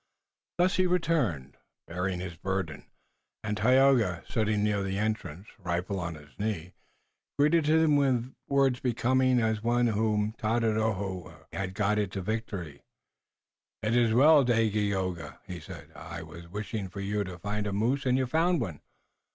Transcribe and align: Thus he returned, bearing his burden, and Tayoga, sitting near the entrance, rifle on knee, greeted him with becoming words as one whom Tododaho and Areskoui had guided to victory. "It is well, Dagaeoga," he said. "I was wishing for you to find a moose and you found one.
Thus 0.57 0.77
he 0.77 0.87
returned, 0.87 1.57
bearing 1.87 2.19
his 2.21 2.35
burden, 2.35 2.87
and 3.43 3.55
Tayoga, 3.55 4.23
sitting 4.27 4.63
near 4.63 4.81
the 4.81 4.97
entrance, 4.97 5.47
rifle 5.59 5.99
on 5.99 6.17
knee, 6.39 6.73
greeted 7.37 7.67
him 7.67 7.95
with 7.97 8.33
becoming 8.81 9.37
words 9.37 9.47
as 9.47 9.61
one 9.63 9.85
whom 9.85 10.33
Tododaho 10.39 11.15
and 11.15 11.23
Areskoui 11.23 11.47
had 11.53 11.75
guided 11.75 12.11
to 12.13 12.21
victory. 12.23 12.81
"It 13.83 13.95
is 13.95 14.11
well, 14.15 14.43
Dagaeoga," 14.43 15.37
he 15.45 15.59
said. 15.59 15.91
"I 15.95 16.23
was 16.23 16.47
wishing 16.47 16.89
for 16.89 16.99
you 16.99 17.23
to 17.23 17.37
find 17.37 17.67
a 17.67 17.71
moose 17.71 18.07
and 18.07 18.17
you 18.17 18.25
found 18.25 18.59
one. 18.59 18.81